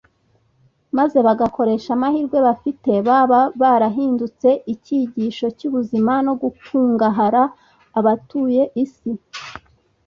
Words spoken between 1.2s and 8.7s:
bagakoresha amahirwe bafite, baba barahindutse icyigisho cy'ubuzima no gukungahara abatuye